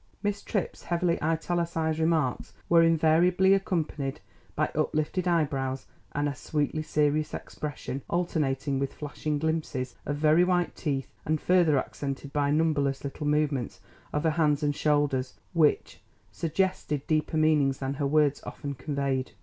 Miss 0.23 0.41
Tripp's 0.41 0.81
heavily 0.85 1.21
italicised 1.21 1.99
remarks 1.99 2.53
were 2.67 2.81
invariably 2.81 3.53
accompanied 3.53 4.19
by 4.55 4.71
uplifted 4.73 5.27
eyebrows, 5.27 5.85
and 6.13 6.27
a 6.27 6.33
sweetly 6.33 6.81
serious 6.81 7.35
expression, 7.35 8.01
alternating 8.09 8.79
with 8.79 8.95
flashing 8.95 9.37
glimpses 9.37 9.93
of 10.07 10.15
very 10.15 10.43
white 10.43 10.75
teeth, 10.75 11.13
and 11.23 11.39
further 11.39 11.77
accented 11.77 12.33
by 12.33 12.49
numberless 12.49 13.03
little 13.03 13.27
movements 13.27 13.79
of 14.11 14.23
her 14.23 14.31
hands 14.31 14.63
and 14.63 14.75
shoulders 14.75 15.35
which 15.53 16.01
suggested 16.31 17.05
deeper 17.05 17.37
meanings 17.37 17.77
than 17.77 17.93
her 17.93 18.07
words 18.07 18.41
often 18.43 18.73
conveyed. 18.73 19.33